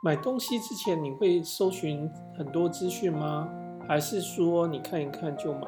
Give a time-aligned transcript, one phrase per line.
[0.00, 3.52] 买东西之前，你会搜寻很多资讯吗？
[3.88, 5.66] 还是说你看一看就买？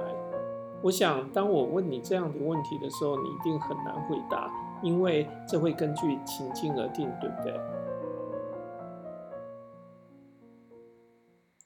[0.85, 4.49] 我想，当我问你这样的问题的时候，你一定很难回答，
[4.85, 7.53] 因为这会根据情境而定，对不对？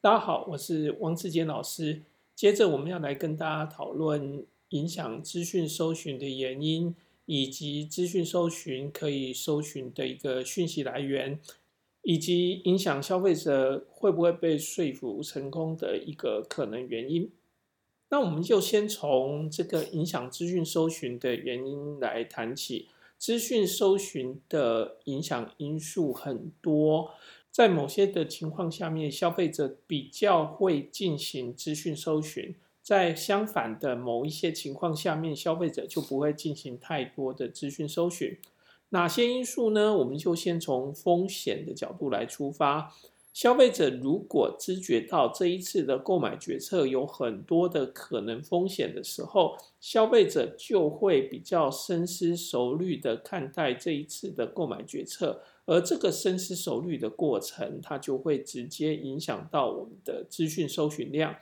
[0.01, 2.01] 大家好，我是王志坚老师。
[2.35, 6.96] 接着，我们要来跟大家讨论影响资讯搜寻的原因，
[7.27, 11.39] 以及资讯搜寻可以搜寻的一个讯息来源。
[12.05, 17.30] 以及影响消费者会不会被说服成功的一个可能原因。
[18.10, 22.88] 那我们就先从这个影响资讯搜寻的原因来谈起。
[23.16, 27.12] 资讯搜寻的影响因素很多，
[27.51, 38.37] 在某些的情况下面，消费者比较会进行资讯搜寻；在相反的某一些情况下面，消费者就不会进行太多的资讯搜寻。
[38.95, 39.93] 哪些因素呢？
[39.93, 42.95] 我们就先从风险的角度来出发。
[43.33, 61.35] 消费者如果知觉到这一次的购买决策有很多的可能风险的时候，消费者就会比较深思熟虑的看待这一次的购买决策，而这个深思熟虑的过程，它就会直接影响到我们的资讯搜寻量。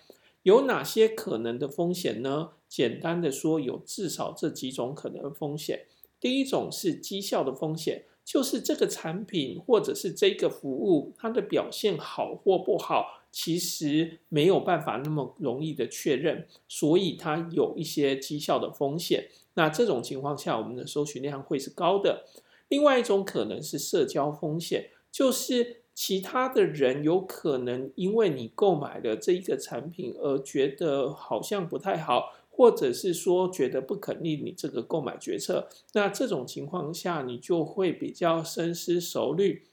[0.43, 2.53] 有哪些可能的风险呢？
[2.67, 5.85] 简单的说，有至少这几种可能风险。
[6.23, 19.29] 第一种是绩效的风险，就是这个产品或者是这个服务，它的表现好或不好，其实没有办法那么容易的确认，所以它有一些绩效的风险。
[19.55, 22.25] 那这种情况下，我们的搜寻量会是高的。
[22.69, 32.33] 另外一种可能是社交风险，就是其他的人有可能因为你购买了这一个产品而觉得好像不太好。
[32.55, 39.65] 或者是说觉得不肯定你这个购买决策，那这种情况下你就会比较深思熟虑。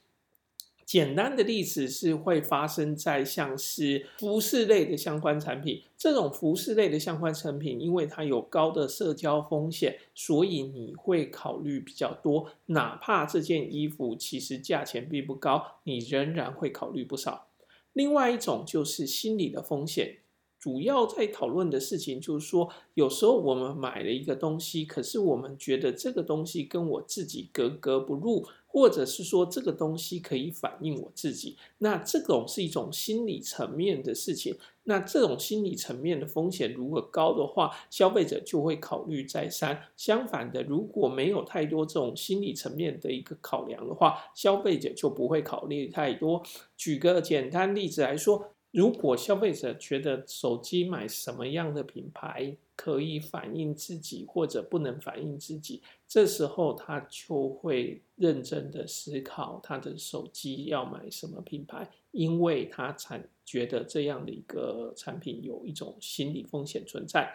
[0.86, 12.50] 简单的例子是会发生在像是服饰类的相关产品，这种服饰类的相关产品，因为它有高的社交风险，所以你会考虑比较多。
[12.66, 17.46] 哪怕这件衣服其实价钱并不高，你仍然会考虑不少。
[17.92, 20.16] 另外一种就是心理的风险。
[20.60, 34.54] 主要在讨论的事情就是说，有时候我们买了一个东西，可是我们觉得这个东西跟我自己格格不入，或者是说这个东西可以反映我自己，那这种是一种心理层面的事情。
[34.84, 39.80] 那这种心理层面的风险如果高的话，消费者就会考虑再三。
[39.96, 46.42] 相反的，如果没有太多这种心理层面的一个考量的话，消费者就不会考虑太多。
[46.76, 48.52] 举个简单例子来说。
[48.70, 67.30] 如果消费者觉得手机买什么样的品牌可以反映自己，或者不能反映自己，这时候他就会认真的思考他的手机要买什么品牌，因为他才觉得这样的一个产品有一种心理风险存在。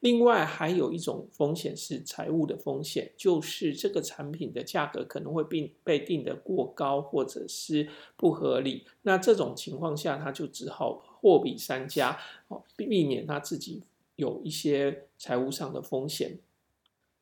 [0.00, 7.86] 另外还有一种风险是财务的风险，就是这个产品的价格可能会被被定得过高，或者是
[8.16, 8.86] 不合理。
[9.02, 12.18] 那这种情况下，他就只好货比三家，
[12.48, 13.82] 哦，避免他自己
[14.16, 16.40] 有一些财务上的风险。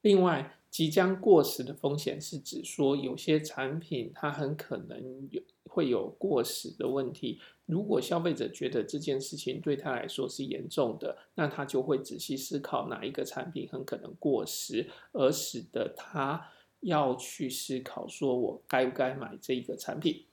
[0.01, 7.41] 另外，即将过时的风险是指说，有些产品它很可能有会有过时的问题。
[7.67, 16.51] 如果消费者觉得这件事情对他来说是严重的，那他就会仔细思考哪一个产品很可能过时，而使得他
[16.81, 20.27] 要去思考说，我该不该买这一个产品。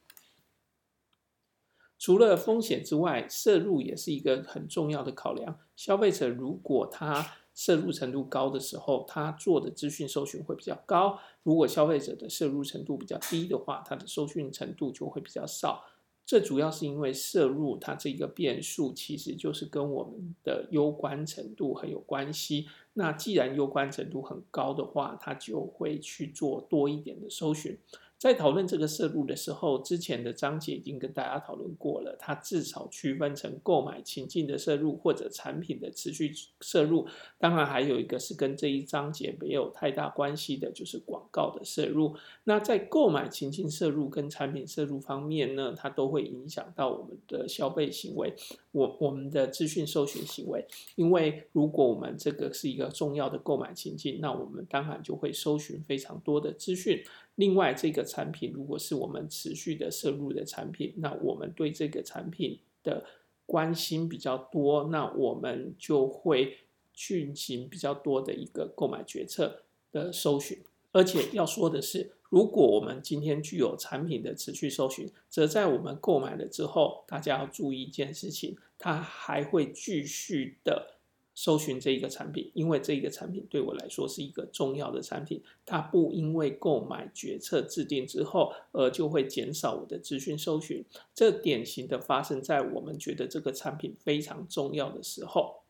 [1.98, 5.60] 除了风险之外，摄入也是一个很重要的考量。
[5.82, 7.26] 消费者如果他
[7.56, 15.84] 涉入程度高的时候，他做的资讯搜寻会比较高；如果消费者的涉入程度比较低的话，他的搜寻程度就会比较少。
[16.24, 22.68] 这主要是因为涉入它这个变数，其实就是跟我们的攸关程度很有关系。
[22.94, 27.76] 那既然攸关程度很高的话，他就会去做多一点的搜寻。
[28.22, 32.16] 在讨论这个摄入的时候，之前的章节已经跟大家讨论过了。
[32.20, 37.08] 它至少区分成购买情境的摄入或者产品的持续摄入。
[37.40, 42.16] 当然，还有一个是跟这一章节没有太大关系的，就是广告的摄入。
[42.44, 48.36] 那在购买情境摄入跟产品摄入方面呢，它都会影响到我们的消费行为，
[48.72, 50.64] 我我们的资讯搜寻行为。
[50.96, 57.04] 因为如果我们这个是一个重要的购买情境，那我们当然就会搜寻非常多的资讯。
[57.42, 63.04] 另外，这个产品如果是我们持续的摄入的产品，那我们对这个产品的
[63.48, 66.58] 关心比较多，那我们就会
[66.94, 70.64] 进行比较多的一个购买决策的搜寻。
[70.92, 81.01] 而且要说的是，如果我们今天具有产品的持续搜寻，则在我们购买了之后，大家要注意一件事情，它还会继续的
[81.44, 90.86] 搜寻这一个产品，因为这一个产品对我来说是一个重要的产品，它不因为购买决策制定之后，而就会减少我的资讯搜寻。
[91.16, 95.64] 这典型的发生在我们觉得这个产品非常重要的时候。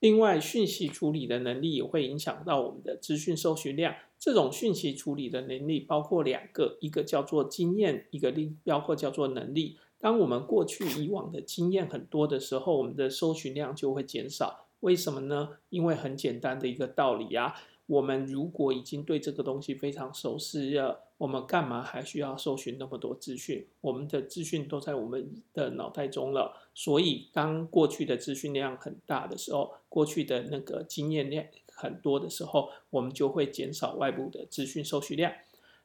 [0.00, 3.94] 另外，讯息处理的能力也会影响到我们的资讯搜寻量。
[4.18, 9.76] 这种讯息处理的能力包括两个，一个叫做经验，一个另包括叫做能力。
[10.04, 14.66] 当我们过去以往的经验很多的时候，我们的搜寻量就会减少。
[14.80, 15.56] 为什么呢？
[15.70, 17.54] 因为很简单的一个道理啊。
[17.86, 23.66] 我们如果已经对这个东西非常熟悉了，我们干嘛还需要搜寻那么多资讯？
[23.80, 26.54] 我们的资讯都在我们的脑袋中了。
[26.74, 35.32] 所以，当过去的资讯量很大的时候，过去的那个经验量很多的时候，我们就会减少外部的资讯搜寻量。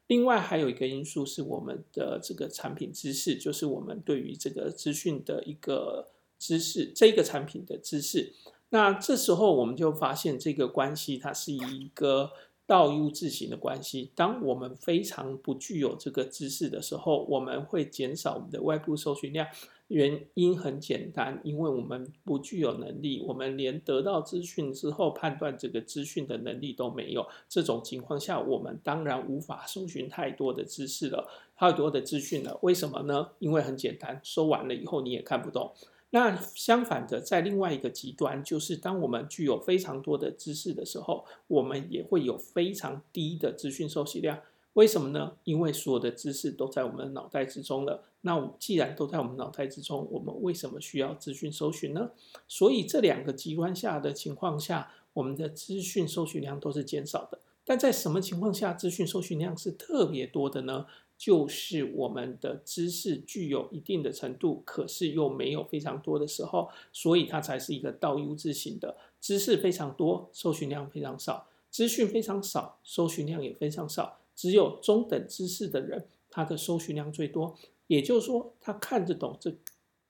[0.10, 6.08] 另外，还有一个因素是我们的这个产品知识，就是我们对于这个资讯的一个
[6.40, 8.34] 知识，这个产品的知识。
[8.70, 12.32] 那这时候我们就发现这个关系，它是一个
[12.66, 14.12] 倒 U 字形的关系。
[14.16, 19.46] 当我们非常不具有这个知识的时候，我们会减少我们的外部搜寻量。
[19.90, 27.28] 原因很简单，因为我们不具有能力，我们连得到资讯之后判断这个资讯的能力都没有。
[27.48, 32.58] 这种情况下，我们当然无法搜寻太多的知识了，太多的资讯了。
[32.62, 33.30] 为什么呢？
[33.40, 35.74] 因为很简单，搜完了以后你也看不懂。
[36.12, 44.40] 那相反的，在另外一个极端，就是当我们具有非常多的知识的时候，我们也会有非常低的资讯收集量。
[44.74, 45.34] 为什么呢？
[45.44, 48.04] 因为所有的知识都在我们的脑袋之中了。
[48.22, 52.12] 那既然都在我们脑袋之中，我们为什么需要资讯搜寻呢？
[52.48, 57.40] 所以这两个极端下的情况下，我们的资讯搜寻量都是减少的。
[57.64, 60.86] 但在什么情况下资讯搜寻量是特别多的呢？
[61.18, 68.96] 就是我们的知识具有一定的程度，可是又没有非常多的时候，所以它才是一个倒 U 字型的。
[69.20, 74.20] 知识非常多，搜寻量非常少；资讯非常少，搜寻量也非常少。
[74.34, 77.58] 只有中等知识的人，他的搜寻量最多。
[77.90, 79.52] 也就是说，他看得懂这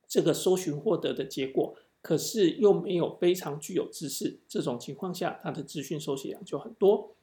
[0.05, 4.39] 这个搜寻获得的结果，可是又没有非常具有知识。
[4.49, 7.15] 这种情况下，他的资讯搜寻量就很多。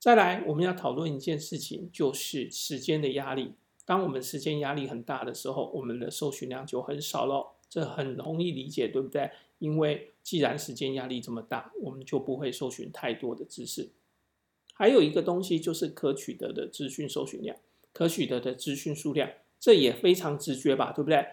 [0.00, 3.54] 再来，我们要讨论一件事情，就是时间的压力。
[3.86, 7.52] 当我们时间压力很大的时候，我们的搜寻量就很少了。
[7.68, 9.30] 这很容易理解，对不对？
[9.58, 13.90] 因为既然时间压力这么大，我们就不会搜寻太多的知识。
[14.74, 17.56] 还有一个东西就是可取得的资讯搜寻量，
[17.92, 19.30] 可取得的资讯数量，
[19.64, 21.26] 这也非常直觉吧，对不对？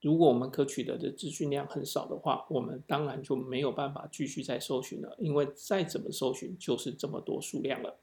[0.00, 7.98] 如果我们可取得的资讯量很少的话，我们当然就没有办法继续再搜寻了，因为再怎么搜寻就是这么多数量了。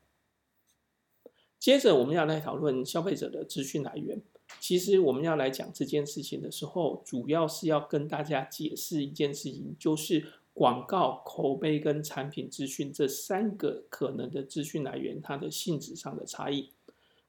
[1.58, 4.22] 接着我们要来讨论消费者的资讯来源。
[4.60, 16.72] 其实我们要来讲这件事情的时候，主要是要跟大家解释一件事情，就是广告、口碑跟产品资讯这三个可能的资讯来源，它的性质上的差异。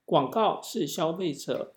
[0.04, 1.72] 广告是消费者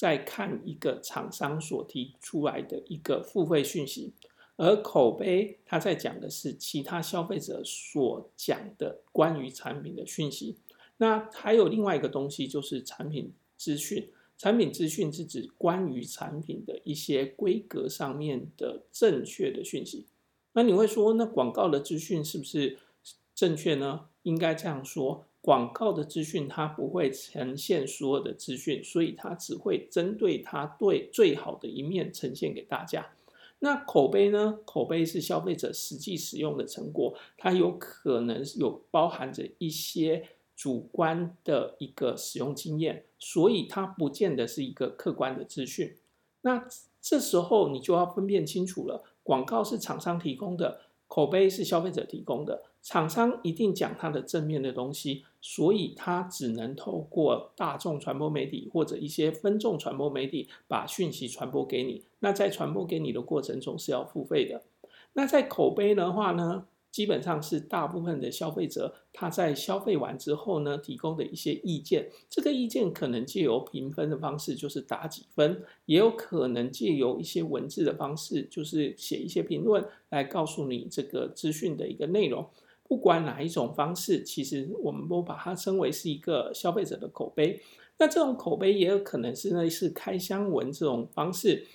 [0.00, 4.14] 在看一个厂商所提出来的一个付费讯息，
[4.56, 10.56] 而口碑它在讲的是其他消费者所讲的关于产品的讯息。
[10.96, 14.08] 那还有另外一个东西就是产品资讯，
[14.38, 20.06] 产品资讯是指关于产品的一些规格上面的正确的讯息。
[20.54, 22.78] 那你会说，那广告的资讯是不是
[23.34, 24.06] 正确呢？
[24.22, 25.26] 应该这样说。
[25.42, 33.06] 广告的资讯它不会呈现所有的资讯，所以它只会针对它对最好的一面呈现给大家。
[33.60, 34.58] 那口碑呢？
[34.64, 45.96] 口碑是消费者实际使用的成果，它有可能有包含着一些主观的一个使用经验，所以它不见得是一个客观的资讯。
[46.42, 46.66] 那
[47.02, 52.62] 这时候你就要分辨清楚了，广告是厂商提供的，口碑是消费者提供的。
[52.82, 62.04] 厂商一定讲它的正面的东西，所以它只能透过大众传播媒体或者一些分众传播媒体把讯息传播给你。
[62.20, 64.62] 那在传播给你的过程中是要付费的。
[65.14, 72.10] 那在口碑的话呢，基本上是大部分的消费者他在消费完之后呢，提供的一些意见。
[72.28, 82.48] 这个意见可能借由评分的方式，就是打几分，也有可能借由一些文字的方式，就是写一些评论来告诉你这个资讯的一个内容。
[82.88, 87.62] 不管哪一种方式，其实我们都把它称为是一个消费者的口碑。
[87.98, 91.66] 那这种口碑也有可能是类似开箱文这种方式，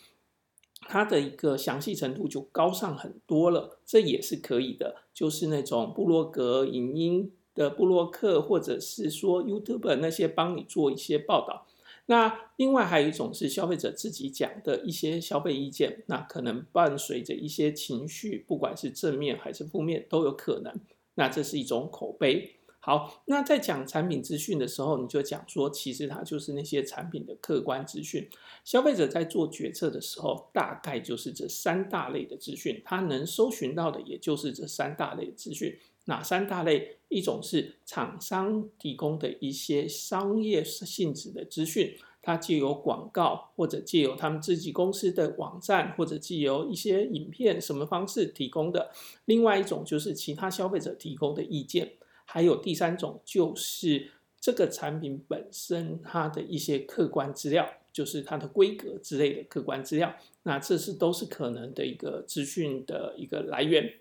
[0.87, 4.95] 它的一个详细程度就高上很多了，这也是可以的。
[5.13, 11.65] 就是那种部落格、影音的部落客，或者是说 YouTube 那些帮你做一些报道。
[12.07, 20.73] 那另外还有一种是消费者自己讲的一些消费意见，那可能伴随着一些情绪，不管是正面还是负面都有可能。
[21.15, 22.54] 那这是一种口碑。
[22.85, 28.29] 好，那在讲产品资讯的时候，你就讲说，其实它就是那些产品的客观资讯。
[28.63, 35.75] 消费者在做决策的时候，大概就是这三大类的资讯，他能搜寻到的也就是这三大类的资讯。
[36.03, 36.99] 哪三大类？
[37.09, 48.91] 一种是厂商提供的一些商业性质的资讯，它借由广告或者借由他们自己公司的网站，或者借由一些影片什么方式提供的。
[49.25, 51.93] 另外一种就是其他消费者提供的意见。
[52.25, 60.15] 还有第三种，就是这个产品本身它的一些客观资料，就是它的规格之类的客观资料。
[60.43, 63.99] 那这是都是可能的一个资讯的一个来源。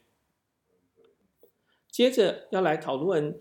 [1.88, 3.40] 接着要来讨论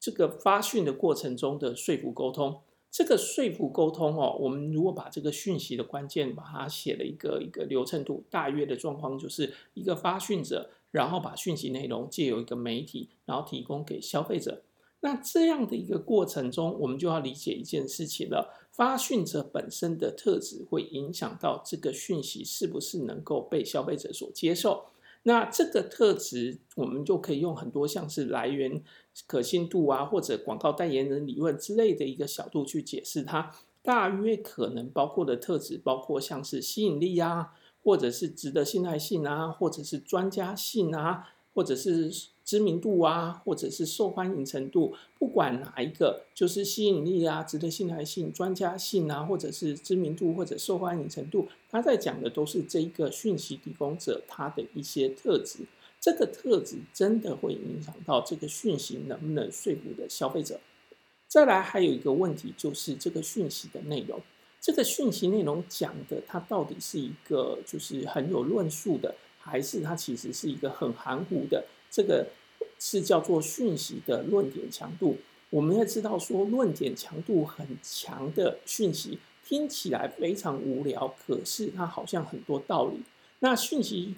[0.00, 2.60] 这个发讯的过程中的说服沟通。
[2.90, 10.70] 这个说服沟通哦，我们如果把这个讯息的关键把它写了一个一个流程图，大约的状况就是一个发讯者。
[10.90, 14.62] 然后把讯息内容借由一个媒体，然后提供给消费者。
[15.00, 24.86] 那这样的一个过程中，我们就要理解一件事情了：发讯者本身的特质会影响到这个讯息是不是能够被消费者所接受。
[25.22, 28.82] 那这个特质，我们就可以用很多像是来源
[29.26, 33.52] 可信度啊，或者广告代言人理论之类的一个角度去解释它。
[33.82, 37.54] 大约可能包括的特质，包括像是吸引力啊。
[37.82, 42.10] 或者是值得信赖性啊，或者是专家性啊，或者是
[42.44, 55.60] 知名度啊，或者是受欢迎程度，不管哪一个，就是吸引力啊，值得信赖性、专家性啊，或者是知名度或者受欢迎程度，他在讲的都是这一个讯息提供者他的一些特质。
[56.00, 60.60] 这个特质真的会影响到这个讯息能不能说服的消费者。
[61.26, 64.22] 再来还有一个问题，就是这个讯息的内容。
[64.60, 71.64] 这个讯息内容讲的，它到底是一个就是很有论述的，还是它其实是一个很含糊的？
[71.90, 72.26] 这个
[72.78, 75.16] 是叫做讯息的论点强度。
[75.50, 83.00] 我们要知道说，论点强度很强的讯息听起来非常无聊，可是它好像很多道理。
[83.38, 84.16] 那讯息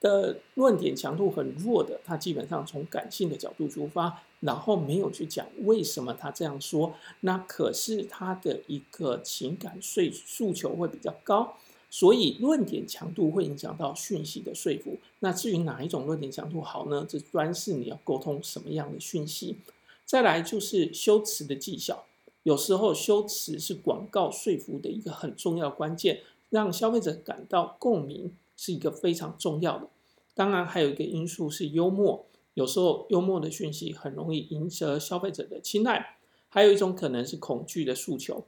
[0.00, 4.22] 的论点强度很弱的，它基本上从感性的角度出发。
[4.40, 11.54] 然后没有去讲为什么他这样说，那可是他的一个情感诉诉求会比较高，
[11.90, 14.96] 所以论点强度会影响到讯息的说服。
[15.18, 17.04] 那至于哪一种论点强度好呢？
[17.06, 19.58] 这专是你要沟通什么样的讯息。
[20.06, 22.04] 再来就是修辞的技巧，
[22.42, 29.86] 有时候修辞是广告说服的一个很重要关键，让消费者感到共鸣是一个非常重要的。
[30.34, 32.24] 当然还有一个因素是幽默。
[32.54, 38.46] 有时候幽默的讯息很容易赢得消费者的青睐，还有一种可能是恐惧的诉求。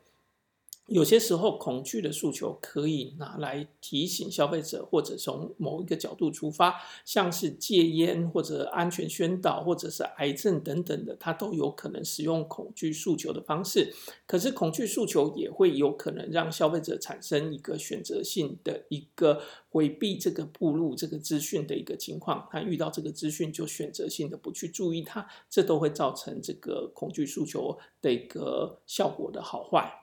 [0.93, 6.75] 有些时候，恐惧的诉求可以拿来提醒消费者，或者从某一个角度出发，
[7.07, 13.91] 像是戒烟或者安全宣导，或者是癌症等等的，它都有可能使用恐惧诉求的方式。
[14.27, 22.47] 可是，恐惧诉求也会有可能让消费者产生一个选择性的一个回避这个步入这个资讯的一个情况。
[22.51, 30.02] 他遇到这个资讯就选择性的不去注意它，这都会造成这个恐惧诉求的一个效果的好坏。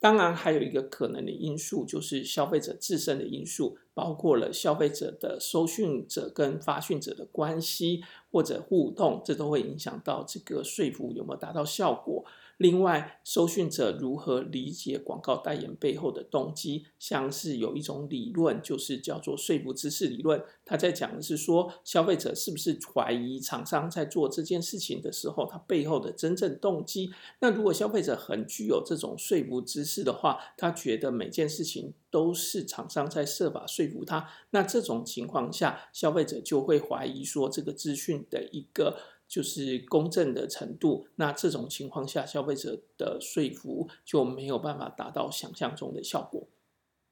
[0.00, 12.24] 当然，还有一个可能的因素，就是消费者自身的因素，包括了消费者的收讯者跟发讯者的关系或者互动，这都会影响到这个说服有没有达到效果。
[12.58, 16.86] 另外，收讯者如何理解广告代言背后的动机？
[16.98, 20.42] 像是有一种理论，就是叫做说服知识理论。
[20.64, 27.10] 他在讲的是说，消费者是不是怀疑厂商在做这件事情的时候，他背后的真正动机？
[27.40, 34.28] 那如果消费者很具有这种说服知识的话，他觉得每件事情都是厂商在设法说服他。
[34.50, 38.96] 那这种情况下，消费者就会怀疑说，这个资讯的一个。
[39.26, 46.46] 就是公正的程度，那这种情况下，消费者的说服就没有办法达到想象中的效果，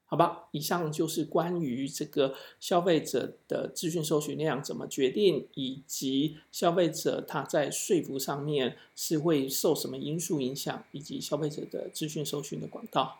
[0.05, 0.47] 好吧？
[0.51, 13.19] 以上就是关于这个消费者的资讯搜寻量怎么决定，以及消费者他在说服上面是会受什么因素影响，以及消费者的资讯搜寻的管道。